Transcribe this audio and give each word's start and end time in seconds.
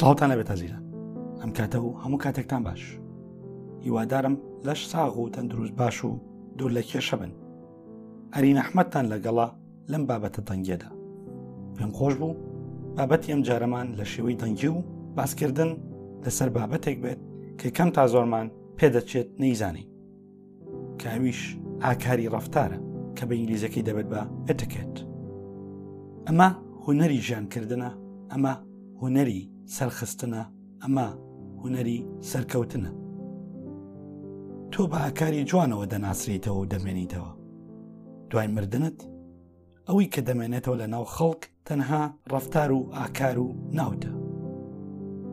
ساڵتان 0.00 0.28
لەبێت 0.32 0.48
تازیرە 0.50 0.78
ئەم 1.40 1.50
کاتە 1.56 1.76
و 1.82 1.96
هەموو 2.02 2.18
کاتێکتان 2.24 2.62
باش 2.68 2.82
هیوادارم 3.84 4.36
لەش 4.66 4.80
ساغ 4.92 5.16
و 5.18 5.30
تەندروست 5.34 5.72
باش 5.80 6.04
و 6.04 6.10
دوور 6.58 6.70
لە 6.76 6.82
کێشە 6.90 7.14
بن 7.20 7.32
ئەرین 8.34 8.58
ئەحمەدتان 8.62 9.06
لەگەڵا 9.12 9.46
لەم 9.92 10.02
بابەتە 10.10 10.40
دەنگێدا 10.48 10.90
پێم 11.76 11.90
خۆش 11.98 12.14
بوو 12.20 12.34
بابەتی 12.96 13.32
ئەم 13.32 13.42
جارەمان 13.48 13.86
لە 13.98 14.04
شێوەی 14.12 14.36
دەنگی 14.42 14.68
و 14.74 14.84
باسکردن 15.16 15.70
لەسەر 16.24 16.48
بابەتێک 16.56 16.96
بێت 17.04 17.20
کە 17.60 17.68
کەم 17.76 17.88
تا 17.96 18.06
زۆرمان 18.12 18.46
پێدەچێت 18.78 19.28
نەیزانی 19.42 19.84
کاویش 21.02 21.40
ئاکاری 21.84 22.30
ڕفتارە 22.34 22.78
کە 23.16 23.22
بە 23.28 23.32
ئینگلیزەکەی 23.36 23.86
دەبێت 23.88 24.08
بە 24.12 24.22
ئەتکێت 24.48 24.94
ئەمە 26.26 26.48
هوەری 26.84 27.20
ژیانکردە 27.28 27.76
ئەمە 28.32 28.54
هوەری 29.00 29.55
سەرخستنە 29.74 30.42
ئەمە 30.82 31.06
هوەری 31.62 31.98
سەرکەوتنە 32.30 32.90
تۆ 34.72 34.82
بە 34.90 34.98
ئاکاری 35.04 35.44
جوانەوە 35.50 35.84
دەناسریتەوە 35.92 36.58
و 36.60 36.68
دەمێنیتەوە 36.72 37.30
دوای 38.30 38.48
مردنت 38.56 38.98
ئەوی 39.88 40.06
کە 40.14 40.20
دەمێنێتەوە 40.28 40.76
لە 40.82 40.86
ناو 40.94 41.04
خەڵک 41.14 41.42
تەنها 41.66 42.02
ڕفتار 42.32 42.70
و 42.76 42.80
ئاکار 42.96 43.36
و 43.46 43.54
ناوتە 43.78 44.10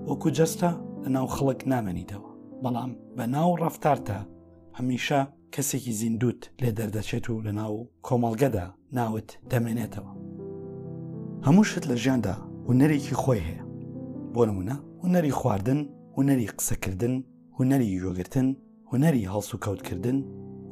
وەکو 0.09 0.29
جەستە 0.37 0.71
لە 1.03 1.09
ناو 1.15 1.27
خەڵک 1.35 1.59
نامێنیتەوە 1.73 2.29
بەڵام 2.63 2.91
بە 3.17 3.25
ناو 3.35 3.49
ڕفتارتە 3.63 4.20
هەمیشە 4.77 5.21
کەسێکی 5.53 5.91
زیندوت 5.99 6.41
لێ 6.61 6.71
دەردەچێت 6.77 7.25
و 7.29 7.41
لە 7.45 7.51
ناو 7.59 7.73
کۆمەڵگەدا 8.07 8.65
ناوت 8.97 9.29
دەمێنێتەوە 9.51 10.13
هەموو 11.45 11.63
شت 11.70 11.84
لە 11.91 11.95
ژیاندا 12.03 12.35
هوەرێکی 12.68 13.20
خۆی 13.23 13.41
هەیە 13.47 13.62
بۆ 14.35 14.43
نمونە 14.49 14.76
هوەری 15.03 15.31
خواردن 15.39 15.79
هوەری 16.17 16.48
قسەکردن 16.57 17.15
هوەری 17.57 17.87
یۆگرتن 18.05 18.48
هوەری 18.91 19.29
هەڵس 19.34 19.49
و 19.53 19.57
کەوتکردن 19.65 20.17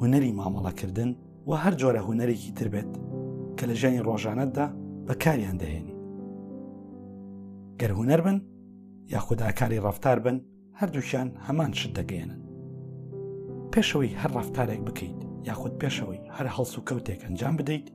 هوەری 0.01 0.31
مامەڵەکردن 0.39 1.09
و 1.47 1.51
هەر 1.63 1.73
جۆرە 1.81 2.01
هوەرێکی 2.07 2.51
تر 2.57 2.67
بێت 2.73 2.91
کە 3.57 3.63
لە 3.69 3.73
ژانی 3.81 4.03
ڕۆژانەتدا 4.07 4.65
بەکاریان 5.07 5.57
دەهێنی 5.61 5.95
گەر 7.79 7.91
هوەر 7.97 8.21
بن 8.25 8.37
یاخودداکاری 9.13 9.83
ڕفتار 9.85 10.17
بن 10.25 10.37
هەردووشیان 10.79 11.29
هەمان 11.47 11.71
شت 11.79 11.91
دەگەێنن 11.99 12.35
پێشەوەی 13.73 14.17
هەر 14.21 14.31
ڕفتارێک 14.37 14.81
بکەیت 14.87 15.19
یاخود 15.47 15.73
پێشەوەی 15.81 16.21
هەر 16.37 16.47
هەڵس 16.55 16.71
و 16.77 16.85
کەوتێک 16.89 17.21
ئەنجام 17.25 17.53
بدەیت 17.59 17.87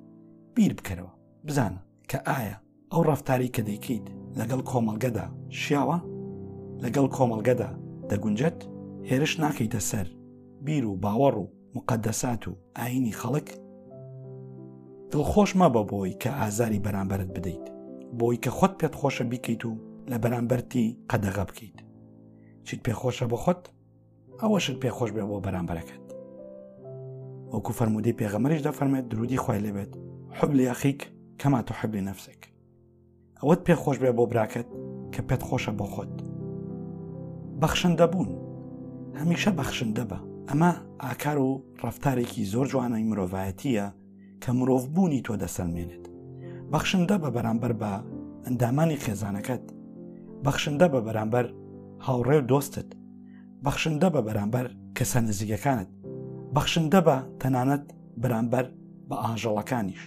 بیر 0.54 0.72
بکەرەوە 0.78 1.12
بزانە 1.46 1.80
کە 2.10 2.18
ئایا 2.28 2.56
ئەو 2.92 3.02
ڕفتاری 3.10 3.48
کە 3.54 3.62
دەیکیت 3.68 4.04
لەگەڵ 4.38 4.60
کۆمەلگەدا 4.70 5.24
شیاوە 5.60 5.98
لەگەڵ 6.82 7.06
کۆمەلگەدا 7.16 7.68
دەگونجەت 8.10 8.58
هێرش 9.10 9.32
ناکەیتە 9.42 9.80
سەر 9.90 10.06
بیر 10.64 10.84
و 10.86 10.96
باوەڕ 11.02 11.34
و 11.42 11.46
مقدەسات 11.76 12.42
و 12.48 12.52
ئاینی 12.78 13.12
خەڵک 13.20 13.48
دڵخۆش 15.12 15.50
مەبە 15.60 15.82
بۆی 15.90 16.16
کە 16.22 16.26
ئازاری 16.38 16.78
بەرامبەرت 16.84 17.28
بدەیت 17.36 17.66
بۆی 18.18 18.38
کە 18.44 18.50
خۆت 18.56 18.72
پێت 18.80 18.94
خۆشە 19.00 19.24
بیکەیت 19.30 19.62
و 19.70 19.72
لە 20.10 20.16
بەرامبەری 20.22 20.86
قەدەغە 21.12 21.44
بکەیت 21.48 21.78
چیت 22.66 22.80
پێخۆشە 22.88 23.26
بە 23.32 23.36
خۆت 23.42 23.62
ئەوەشت 24.42 24.76
پێخۆش 24.82 25.10
بێ 25.16 25.24
بۆ 25.28 25.36
بەرامبەرەکەت 25.46 26.04
وەکو 27.52 27.72
فەرمودی 27.78 28.16
پێغەمەریش 28.20 28.60
دەفەرمێت 28.66 29.04
درودی 29.10 29.38
خی 29.42 29.60
لەبێت 29.66 29.92
حب 30.38 30.50
لە 30.58 30.62
یاخیک 30.68 31.00
کەما 31.40 31.60
تو 31.66 31.72
حبلی 31.80 32.06
نەفسێک 32.12 32.42
ئەوەت 33.42 33.60
پێخۆش 33.66 33.96
بێ 34.02 34.10
بۆ 34.16 34.24
براکەت 34.32 34.66
کە 35.12 35.20
پێت 35.28 35.42
خۆشە 35.48 35.72
بۆ 35.78 35.84
خۆت 35.94 36.12
بەخشندە 37.60 38.06
بوون 38.12 38.30
هەمیشە 39.20 39.50
بەخشندە 39.58 40.04
بە 40.10 40.18
ئەمە 40.48 40.72
ئاکار 41.04 41.38
و 41.46 41.50
ڕفتارێکی 41.84 42.44
زۆر 42.52 42.66
جوانەی 42.72 43.04
مرۆڤایەتیە 43.08 43.86
کە 44.42 44.50
مرۆڤبوونی 44.58 45.22
تۆ 45.26 45.32
دەسەلمێنێت 45.42 46.04
بەخشندە 46.72 47.16
بە 47.22 47.28
بەرامبەر 47.36 47.72
بە 47.82 47.92
ئەندامانی 48.46 48.96
خێزانەکەت 49.04 49.64
بەخشندە 50.44 50.86
بە 50.94 51.00
بەرامبەر 51.06 51.46
هاوڕێ 52.06 52.36
و 52.40 52.48
دۆستت 52.50 52.88
بەخشندە 53.64 54.08
بە 54.14 54.20
بەرامبەر 54.26 54.66
کەسە 54.96 55.16
نزیکەکانت 55.28 55.90
بەخشندە 56.54 57.00
بە 57.06 57.16
تەنانەت 57.40 57.84
بەرامبەر 58.22 58.66
بە 59.08 59.14
ئاژەڵەکانیش 59.22 60.04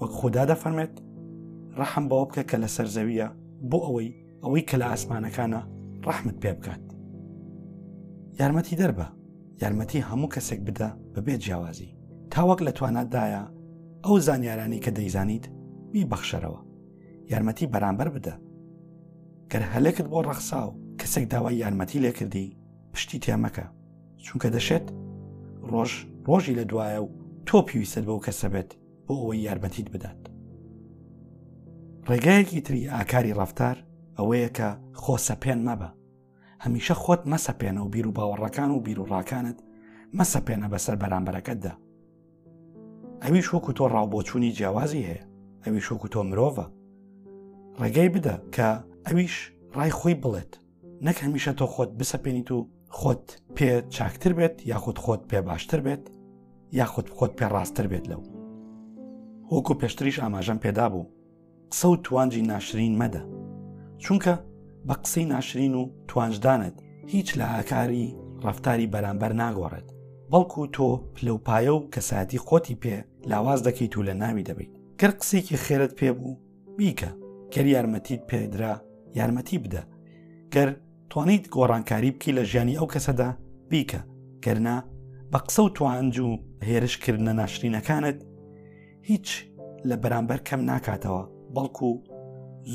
وەک 0.00 0.10
خوددا 0.18 0.44
دەفەرمێت 0.52 0.94
ڕەحم 1.78 2.04
بەوە 2.10 2.24
بکە 2.28 2.42
کە 2.50 2.56
لە 2.62 2.68
سەرزەویە 2.76 3.26
بۆ 3.70 3.78
ئەوەی 3.86 4.10
ئەوەی 4.42 4.64
کە 4.68 4.76
لە 4.82 4.86
ئاسمانەکانە 4.92 5.60
ڕەحمت 6.06 6.36
پێ 6.42 6.50
بکات 6.58 6.82
یارمەتی 8.40 8.74
دەربە 8.82 9.06
یارمەتی 9.62 10.06
هەموو 10.08 10.32
کەسێک 10.34 10.60
بدە 10.68 10.88
بەبێ 11.14 11.34
جیاوازی 11.44 11.90
تاوەک 12.32 12.60
لە 12.66 12.72
تواناتدایە 12.78 13.42
ئەو 14.04 14.16
زانیارانی 14.26 14.80
کە 14.84 14.90
دەیزانیت 14.98 15.44
بیبەخشەرەوە 15.92 16.60
یارمەتی 17.32 17.66
بەرامبەر 17.72 18.08
بدە 18.16 18.34
گەر 19.52 19.62
هەلێکت 19.72 20.06
بۆ 20.12 20.18
ڕەخساو 20.28 20.70
کەسێک 21.00 21.24
داوای 21.32 21.60
یارمەتی 21.62 22.02
لێکردی 22.04 22.46
پشتی 22.92 23.18
تێمەکە 23.24 23.64
چونکە 24.24 24.48
دەشێت 24.56 24.86
ڕۆژ 25.70 25.92
ڕۆژی 26.28 26.56
لە 26.58 26.64
دوایە 26.70 27.00
و 27.04 27.08
تۆ 27.48 27.56
پێویستت 27.68 28.04
بەو 28.08 28.24
کەسە 28.26 28.46
بێت 28.54 28.70
بۆ 29.06 29.14
ئەوەی 29.20 29.44
یارمەتیت 29.48 29.88
بدات 29.94 30.20
ڕێگایەکی 32.10 32.60
تری 32.66 32.88
ئاکاری 32.94 33.32
ڕفتار 33.40 33.76
ئەوەیە 34.18 34.50
کە 34.56 34.68
خۆ 35.02 35.14
سەپێن 35.28 35.60
مەبە 35.68 35.90
هەمیشە 36.64 36.94
خۆت 37.02 37.22
مەسەپێنە 37.32 37.80
و 37.84 37.88
بیر 37.94 38.06
و 38.08 38.12
باوەڕەکان 38.16 38.70
و 38.72 38.80
بیر 38.86 38.98
و 39.00 39.04
ڕاکانت 39.12 39.58
مەسەپێنە 40.18 40.66
بەسەر 40.72 40.94
بەرامبەرەکەتدا 41.02 41.72
ئەوی 43.22 43.42
شوکو 43.48 43.72
تۆ 43.78 43.84
ڕاوبۆچوونی 43.94 44.52
جیاوازی 44.56 45.02
هەیە 45.10 45.22
ئەوی 45.64 45.80
شوکو 45.86 46.08
تۆ 46.14 46.20
مرۆڤە 46.28 46.64
ڕێگەی 47.80 48.08
بدە 48.14 48.34
کە 48.54 48.68
ئەویش 49.06 49.36
ڕای 49.76 49.90
خۆی 49.98 50.14
بڵێت 50.22 50.52
نەک 51.06 51.16
هەمیشە 51.24 51.52
تۆ 51.58 51.66
خۆت 51.74 51.90
بسەپێنیت 51.98 52.50
و 52.56 52.58
خۆت 52.98 53.26
پێ 53.56 53.68
چاکتر 53.94 54.32
بێت 54.38 54.56
یاخود 54.70 54.96
خۆت 55.04 55.22
پێ 55.30 55.38
باشتر 55.48 55.80
بێت 55.86 56.04
یاخود 56.78 57.06
خۆت 57.16 57.32
پێ 57.38 57.44
ڕاستتر 57.54 57.86
بێت 57.90 58.04
لەو 58.10 58.22
وەکو 59.52 59.74
پێشتریش 59.80 60.16
ئاماژەم 60.20 60.58
پێدا 60.64 60.88
بوو 60.92 61.17
قسە 61.70 61.88
و 61.88 61.96
توانجی 61.96 62.42
ناشرین 62.42 62.98
مەدە 63.02 63.18
چونکە 64.02 64.34
بە 64.88 64.94
قسەی 65.02 65.24
ناشرین 65.24 65.74
و 65.74 65.90
توانجدانت 66.08 66.80
هیچ 67.06 67.34
لە 67.38 67.46
هاکاری 67.54 68.16
ڕفتاری 68.44 68.90
بەرامبەر 68.94 69.32
ناگۆڕێت 69.42 69.86
بەڵکو 70.32 70.62
تۆ 70.76 70.88
پلەپایە 71.16 71.70
و 71.76 71.88
کەساتی 71.94 72.38
خۆتی 72.46 72.76
پێ 72.82 72.96
لاواز 73.30 73.68
دەکەیت 73.68 73.96
و 73.98 74.02
لە 74.08 74.14
ناوی 74.22 74.44
دەبیت 74.48 74.72
کە 75.02 75.08
قسێکی 75.18 75.56
خێرت 75.64 75.92
پێبوو 76.00 76.38
بیکە 76.78 77.10
گەر 77.52 77.66
یارمەتیت 77.74 78.22
پێدرا 78.30 78.74
یارمەتی 79.18 79.54
بدە 79.64 79.82
گەر 80.54 80.68
توانیت 81.10 81.44
گۆڕانکاری 81.54 82.10
بکی 82.14 82.32
لە 82.38 82.42
ژیانی 82.50 82.78
ئەو 82.78 82.86
کەسەدا 82.94 83.26
بیکە 83.70 84.00
گەرنا 84.44 84.76
بە 85.32 85.38
قسە 85.46 85.58
و 85.64 85.68
توانج 85.76 86.18
و 86.26 86.28
هێرشکردنە 86.68 87.32
ناشرینەکانت 87.40 88.18
هیچ 89.08 89.28
لە 89.88 89.96
بەرامبەر 90.02 90.40
کەم 90.48 90.60
ناکاتەوە 90.70 91.24
بەڵکو 91.56 91.90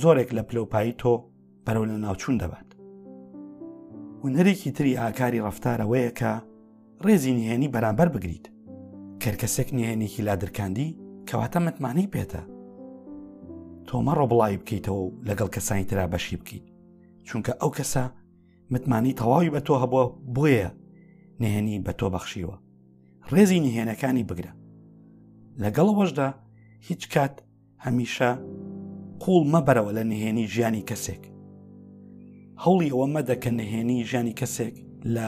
زۆرێک 0.02 0.30
لە 0.38 0.44
پلەپایی 0.50 0.98
تۆ 1.02 1.14
بەرەو 1.66 1.86
لە 1.92 1.98
ناوچوون 2.06 2.38
دەبات 2.44 2.70
هوەرێکی 4.24 4.72
تری 4.76 4.98
ئاکاری 5.02 5.44
ڕفتارەوەیە 5.48 6.12
کە 6.20 6.32
ڕێزی 7.06 7.34
نهێنی 7.40 7.72
بەرامبەر 7.74 8.10
بگریت 8.16 8.46
کەرکەسێک 9.24 9.70
نهێنێکی 9.78 10.26
لادرکاندی 10.28 10.90
کەواتە 11.30 11.60
متمانەی 11.68 12.12
پێێتە 12.14 12.42
تۆمەڕۆ 13.88 14.26
بڵی 14.32 14.58
بکەیتەوە 14.62 15.04
لەگەڵ 15.28 15.50
کەسانی 15.56 15.86
تررا 15.90 16.08
بەشی 16.14 16.40
بکەیت 16.42 16.66
چونکە 17.28 17.52
ئەو 17.62 17.70
کەسە 17.78 18.04
متمانی 18.74 19.18
تەواوی 19.20 19.54
بە 19.56 19.60
تۆ 19.68 19.74
هەبووە 19.82 20.06
بۆیە 20.36 20.70
نهێنی 21.42 21.84
بە 21.86 21.92
تۆ 22.00 22.08
بەخشیوە 22.16 22.56
ڕێزی 23.34 23.60
نهێنەکانی 23.66 24.26
بگرە 24.30 24.54
لەگەڵ 25.64 25.88
وەشدا 26.00 26.30
هیچ 26.88 27.02
کات 27.14 27.36
هەمیشە 27.86 28.32
قوڵ 29.24 29.44
مەبەرەوە 29.54 29.92
لە 29.98 30.04
نهێنی 30.12 30.48
ژیانی 30.54 30.84
کەسێک 30.90 31.22
هەوڵی 32.64 32.94
ئەوە 32.94 33.08
مەدە 33.16 33.36
کە 33.44 33.50
نهێنی 33.60 34.06
ژیانی 34.10 34.34
کەسێک 34.40 34.76
لە 35.16 35.28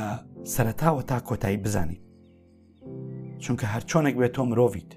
سەرتاوە 0.53 1.01
تا 1.09 1.17
کۆتایی 1.27 1.57
بزانیت 1.63 2.01
چونکە 3.43 3.63
هەرچۆنێک 3.73 4.15
بێت 4.21 4.33
تۆ 4.35 4.43
مرۆڤیت 4.49 4.91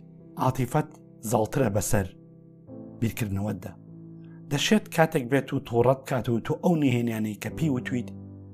عاتیفەت 0.44 0.88
زڵترە 1.30 1.68
بەسەر 1.76 2.06
بیرکردنەوەدا 3.00 3.70
دەشێت 4.50 4.84
کاتێک 4.96 5.24
بێت 5.30 5.48
و 5.54 5.58
تۆڕەت 5.68 6.00
کات 6.08 6.26
و 6.28 6.40
تۆ 6.46 6.50
ئەو 6.64 6.74
نهێنیانەی 6.82 7.38
کە 7.44 7.48
پی 7.56 7.68
وتیت 7.76 8.08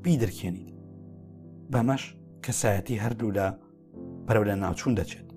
بیدرکێنیت 0.05 0.73
بەمەش 1.73 2.03
کەسایەتی 2.45 3.03
هەردوو 3.05 3.31
لە 3.39 3.47
بەرەو 4.27 4.45
لە 4.51 4.55
ناوچوون 4.63 4.95
دەچێت 5.01 5.29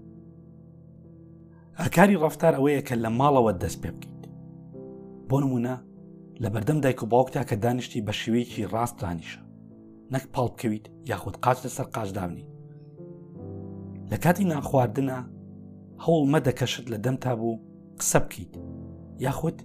ئەکاری 1.82 2.18
ڕفتار 2.24 2.54
ئەوەیە 2.58 2.82
کە 2.88 2.96
لە 3.04 3.10
ماڵەوە 3.20 3.54
دەست 3.64 3.80
پێ 3.84 3.92
بکەیت 3.96 4.16
بۆ 5.30 5.38
نمونە 5.44 5.76
لە 6.44 6.48
بەردەم 6.54 6.80
دایک 6.86 7.00
و 7.04 7.10
باوکتا 7.14 7.42
کە 7.50 7.56
دانیشتی 7.64 8.06
بە 8.08 8.12
شوەیەکی 8.20 8.70
ڕاست 8.74 8.98
دانیشە 9.04 9.40
نەک 10.14 10.24
پاڵ 10.34 10.48
بکەویت 10.54 10.86
یاخود 11.12 11.36
قاچ 11.44 11.58
لەسەر 11.66 11.88
قاشداونی 11.96 12.46
لە 14.12 14.18
کاتی 14.24 14.44
ناخواردنە 14.52 15.18
هەوڵ 16.04 16.24
مەدەکەشت 16.36 16.86
لە 16.92 16.98
دەمتا 17.06 17.34
بوو 17.40 17.60
قسە 18.00 18.20
بکەیت 18.26 18.54
یاخود 19.26 19.58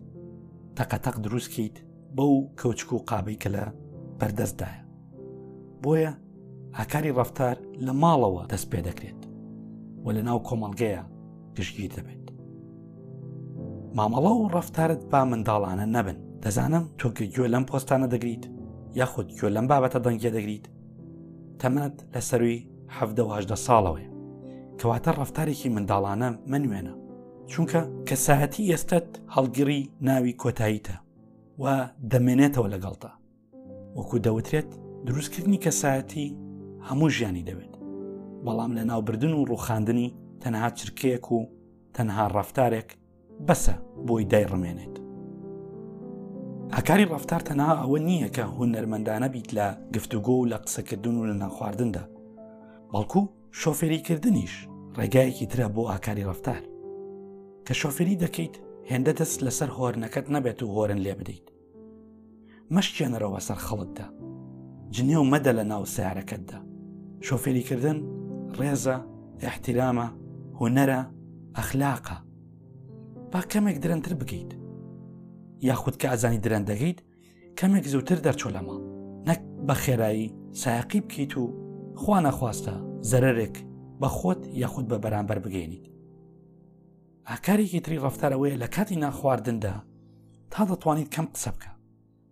تەقەتەق 0.78 1.16
دروستکەیت 1.24 1.76
بەو 2.16 2.34
کەوچک 2.60 2.90
و 2.92 2.98
قابەی 3.10 3.38
کە 3.42 3.46
لە 3.54 3.64
بەردەستدایە 4.20 4.82
بۆیە 5.82 6.12
ئاکاری 6.78 7.16
ڕفتار 7.18 7.56
لە 7.86 7.92
ماڵەوە 8.02 8.44
دەست 8.52 8.66
پێ 8.72 8.80
دەکرێت 8.88 9.20
و 10.04 10.06
لە 10.16 10.22
ناو 10.28 10.38
کۆمەڵگەیە 10.48 11.02
گشتگیر 11.56 11.90
دەبێت 11.96 12.21
مامەڵە 13.98 14.30
و 14.34 14.48
ڕفتارت 14.54 15.02
با 15.12 15.20
منداڵانە 15.30 15.86
نەبن 15.94 16.18
دەزانم 16.42 16.84
تۆکە 17.00 17.24
گوێ 17.34 17.48
لەم 17.54 17.64
پۆستانە 17.70 18.06
دەگریت 18.14 18.44
یاخود 18.96 19.28
گوێ 19.38 19.50
لەم 19.56 19.66
بابەتە 19.70 19.98
دەنگێ 20.06 20.30
دەگریت 20.36 20.64
تەمەند 21.60 21.96
لە 22.14 22.20
سەروی 22.28 22.60
ه 22.96 23.00
ساڵەوەی 23.66 24.10
کەواتە 24.80 25.10
ڕفتارێکی 25.20 25.68
منداڵانە 25.74 26.28
منوێنە 26.52 26.94
چونکە 27.50 27.80
کەساەتی 28.08 28.70
ئێستت 28.72 29.08
هەڵگری 29.34 29.80
ناوی 30.08 30.32
کۆتاییتە 30.42 30.94
و 31.62 31.64
دەمێنێتەوە 32.12 32.68
لەگەڵتە 32.74 33.10
وەکو 33.96 34.16
دەوترێت 34.26 34.70
دروستکردنی 35.06 35.60
کەسایەتی 35.64 36.26
هەموو 36.88 37.10
ژیانی 37.16 37.46
دەوێت 37.48 37.74
بەڵام 38.44 38.72
لە 38.78 38.82
ناوبردن 38.90 39.32
و 39.34 39.44
ڕوخاندنی 39.50 40.14
تەنها 40.42 40.68
چرکەیەک 40.78 41.26
و 41.32 41.38
تەنها 41.94 42.24
ڕفتارێک 42.36 42.90
بەسە 43.48 43.72
بۆی 44.06 44.24
دایڕمێنێت 44.32 44.94
هەکاری 46.76 47.08
ڕفتار 47.12 47.42
تەنا 47.48 47.68
ئەوە 47.80 47.98
نییە 48.08 48.28
کە 48.36 48.44
هوەرمەندانە 48.54 49.28
بیت 49.34 49.48
لە 49.58 49.66
گفتوگۆ 49.94 50.34
و 50.40 50.48
لە 50.52 50.58
قسەکردن 50.64 51.14
و 51.16 51.26
لە 51.30 51.34
ناخواردندا 51.42 52.04
بەڵکو 52.92 53.20
شۆفێریکردنیش 53.60 54.54
ڕێگایەکی 54.98 55.46
ترە 55.52 55.66
بۆ 55.74 55.82
ئاکاری 55.90 56.24
ڕفتار 56.30 56.60
کە 57.66 57.72
شۆفێری 57.80 58.20
دەکەیت 58.24 58.54
هێندە 58.90 59.12
دەست 59.18 59.38
لەسەر 59.46 59.70
هۆرنەکەت 59.78 60.26
نەبێت 60.34 60.58
و 60.62 60.66
هۆرن 60.74 60.98
لێ 61.04 61.14
بدەیت 61.18 61.46
مەشتێنەرەوە 62.74 63.40
سەر 63.48 63.58
خەڵتدا 63.66 64.06
جنێ 64.94 65.16
و 65.20 65.24
مەدە 65.32 65.52
لە 65.58 65.64
ناو 65.72 65.84
سیارەکەتدا 65.94 66.58
شۆفێریکردن 67.26 67.98
ڕێزە 68.58 68.96
احتیرامە 69.48 70.06
هوەرە 70.58 71.00
ئەخلاقە 71.56 72.18
با 73.32 73.40
کەمێک 73.40 73.76
درەنتر 73.84 74.12
بگەیت 74.20 74.52
یاخود 75.68 75.94
کە 76.02 76.06
ئازانی 76.12 76.40
درەن 76.44 76.64
دەگەیت 76.70 76.98
کەمێک 77.58 77.86
زووتر 77.92 78.18
دەرچۆ 78.26 78.46
لەما 78.56 78.76
نەک 79.28 79.40
بە 79.66 79.74
خێرایی 79.82 80.32
سایقی 80.62 81.00
بکەیت 81.02 81.32
و 81.38 81.44
خوا 82.00 82.18
نەخواستە 82.26 82.74
زەرێک 83.10 83.56
بە 84.00 84.08
خۆت 84.16 84.40
یاخود 84.62 84.86
بە 84.88 84.96
بەرامبەر 85.04 85.38
بگەینیت 85.44 85.84
ئاکارێکی 87.28 87.80
تری 87.84 87.98
ڕفتارەوەی 88.04 88.56
لە 88.62 88.66
کاتی 88.74 88.96
ناخواردندا 88.96 89.76
تا 90.50 90.62
دەتوانیت 90.70 91.08
کەم 91.14 91.26
قسە 91.34 91.48
بکە 91.54 91.72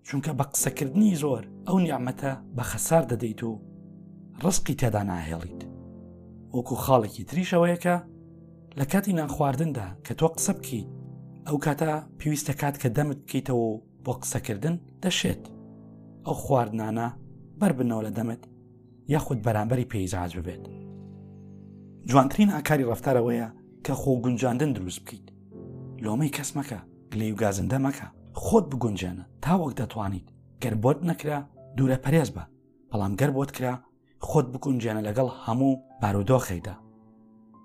چونکە 0.07 0.31
بە 0.39 0.45
قسەکردنی 0.53 1.15
زۆر 1.23 1.45
ئەو 1.67 1.77
نیعممەتە 1.85 2.33
بە 2.57 2.63
خەسار 2.71 3.03
دەدەیت 3.11 3.43
و 3.49 3.53
ڕستقی 4.45 4.75
تێدا 4.81 5.03
ناهێڵیت 5.11 5.61
وەکو 6.55 6.75
خاڵێکی 6.85 7.25
تریشەوەیەکە 7.29 7.97
لە 8.81 8.85
کاتی 8.87 9.13
نانخواردندا 9.13 9.97
کە 10.05 10.13
تۆ 10.19 10.27
قسە 10.35 10.53
بکی 10.59 10.89
ئەو 11.47 11.57
کاتە 11.65 11.91
پێویستە 12.23 12.53
کات 12.61 12.77
کە 12.83 12.87
دەمت 12.97 13.17
بکەیتەوە 13.25 13.69
بۆ 14.05 14.13
قسەکردن 14.21 14.77
دەشێت 15.03 15.43
ئەو 16.27 16.35
خواردنانە 16.45 17.07
بربنەوە 17.61 18.03
لە 18.07 18.11
دەمت 18.19 18.43
یاخود 19.15 19.39
بەرامبەری 19.47 19.91
پێیزاج 19.93 20.31
ببێت 20.39 20.63
جوانترین 22.09 22.51
ئاکاری 22.53 22.89
ڕفتارەوەیە 22.91 23.49
کە 23.87 23.93
خۆ 24.01 24.13
گونجاندن 24.25 24.71
دروست 24.73 25.01
بکەیت 25.05 25.27
لۆمەی 26.03 26.35
کەس 26.37 26.51
مەکە 26.57 26.79
گلەی 27.13 27.33
و 27.33 27.37
گازندە 27.43 27.79
مەکە 27.87 28.07
خۆت 28.45 28.67
بگونجێنە 28.73 29.23
تاوەک 29.45 29.73
دەتوانیت 29.81 30.27
گەر 30.63 30.75
بۆت 30.83 30.99
نەکرا 31.11 31.39
دوورە 31.77 31.99
پەرێز 32.05 32.31
بە 32.37 32.43
بەڵام 32.93 33.13
گەر 33.21 33.31
بۆت 33.37 33.51
کرا 33.57 33.75
خۆت 34.29 34.47
بکونجێنە 34.53 35.07
لەگەڵ 35.09 35.29
هەموو 35.47 35.81
بارودۆخێکدا 36.03 36.75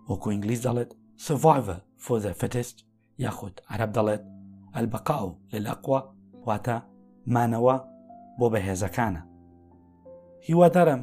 وەکو 0.09 0.27
ئینگلیس 0.33 0.61
دەڵێت 0.67 0.91
سڤایڤە 1.23 1.75
فۆزە 2.05 2.31
فتست 2.39 2.77
یاخود 3.23 3.61
عرب 3.73 3.91
دەڵێت 3.95 4.21
ئەلبقا 4.75 5.19
و 5.27 5.31
لەلاقوە 5.53 5.99
واتە 6.47 6.77
مانەوە 7.33 7.75
بۆ 8.39 8.47
بەهێزەکانە 8.53 9.21
هیوادارم 10.47 11.01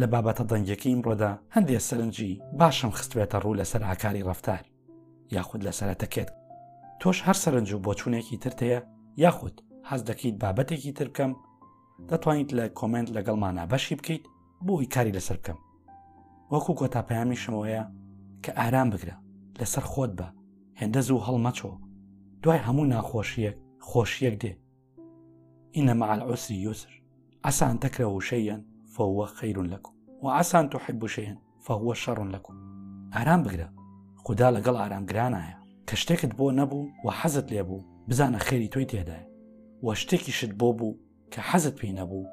لە 0.00 0.06
بابەتە 0.12 0.44
دەنگەکەی 0.52 0.86
ئیمڕۆدا 0.92 1.32
هەندێک 1.54 1.80
سەرنجی 1.88 2.40
باشم 2.58 2.90
خستوێتە 2.98 3.36
ڕوو 3.44 3.58
لەسەر 3.60 3.82
ئاکاری 3.84 4.26
ڕفتار 4.28 4.62
یاخود 5.34 5.62
لەسەرەتەکێت 5.68 6.30
تۆش 7.00 7.18
هەر 7.26 7.36
سەرنج 7.44 7.72
و 7.72 7.78
بۆچوونێکی 7.84 8.36
ترتەیە 8.44 8.80
یاخود 9.16 9.62
حەز 9.88 10.00
دەکەیت 10.10 10.36
بابەتێکی 10.42 10.92
تر 10.98 11.08
بکەم 11.10 11.32
دەتوانیت 12.10 12.50
لە 12.58 12.64
کۆمنت 12.78 13.08
لەگەڵمانە 13.16 13.62
بەشی 13.72 13.94
بکەیت 13.98 14.24
بۆ 14.66 14.74
ئیکاری 14.80 15.16
لەسەر 15.18 15.36
بکەم 15.40 15.58
وەکو 16.52 16.74
کۆتاپەیامی 16.80 17.38
شمەوەیە 17.44 17.82
کە 18.44 18.50
ئارام 18.58 18.90
بگرە 18.94 19.14
لەسەر 19.60 19.84
خۆت 19.92 20.12
بە 20.18 20.26
هێندە 20.80 21.00
زوو 21.08 21.24
هەڵمەچۆ 21.26 21.70
دوای 22.42 22.60
هەموو 22.66 22.84
ناخۆشیەک 22.92 23.56
خۆشیەک 23.88 24.34
دێ 24.42 24.52
ئینە 25.76 25.94
مەعال 26.00 26.20
عوسری 26.28 26.56
یوسر 26.66 26.92
ئەسان 27.46 27.76
تەکرە 27.82 28.06
وشەیەن 28.10 28.62
فەوە 28.94 29.26
خەیرون 29.38 29.68
لەکو 29.74 29.90
و 30.22 30.26
ئاسان 30.36 30.66
تۆ 30.70 30.76
حیبوشەیەن 30.86 31.38
فەوە 31.64 31.92
شەڕون 32.02 32.30
لەکو 32.34 32.52
ئارام 33.14 33.40
بگرە 33.46 33.68
خدا 34.24 34.48
لەگەڵ 34.56 34.76
ئارامگرانایە 34.80 35.56
کە 35.88 35.94
شتێکت 36.02 36.32
بۆ 36.38 36.46
نەبوو 36.58 36.84
و 37.04 37.08
حەزت 37.18 37.46
لێبوو 37.52 37.84
بزانە 38.10 38.38
خێری 38.46 38.68
تۆی 38.74 38.84
تێدایە 38.90 39.26
وە 39.84 39.92
شتێکی 40.00 40.30
شت 40.38 40.52
بۆ 40.60 40.68
بوو 40.78 40.96
کە 41.32 41.38
حەزت 41.48 41.74
پێی 41.80 41.92
نەبوو 42.00 42.24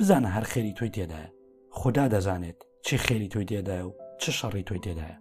بزانە 0.00 0.28
هەر 0.36 0.44
خێری 0.50 0.76
تۆی 0.78 0.90
تێدایە 0.96 1.30
خدا 1.78 2.04
دەزانێت 2.14 2.58
چی 2.86 2.94
خێری 3.04 3.28
تۆی 3.32 3.44
تێدایە 3.50 3.84
و 3.88 3.92
چه 4.20 4.30
شەڕی 4.38 4.62
تۆی 4.68 4.78
تێدایە 4.84 5.18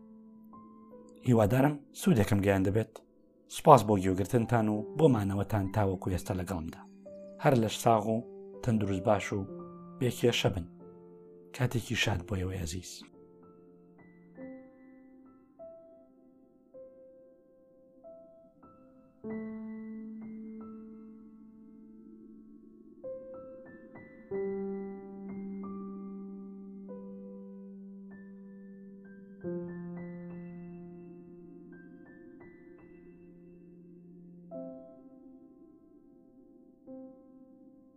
هیوادارم 1.30 1.76
سوودێکم 2.02 2.40
گەیان 2.46 2.64
دەبێت 2.68 2.94
سپاس 3.58 3.82
بۆ 3.88 3.94
گوێگرتنتان 4.06 4.68
و 4.74 4.78
بۆ 4.98 5.06
مانەوەتان 5.14 5.66
تاوەکو 5.76 6.12
ئێستا 6.14 6.34
لەگەڵمدا 6.42 6.82
هەر 7.44 7.54
لەش 7.62 7.76
ساغ 7.84 8.06
و 8.16 8.18
تەندروست 8.64 9.04
باش 9.08 9.26
و 9.38 9.40
بێکێ 10.00 10.32
شەبن 10.42 10.66
کاتێکی 11.56 11.96
شاد 12.04 12.22
بۆیەوە 12.28 12.54
یازیست 12.62 13.15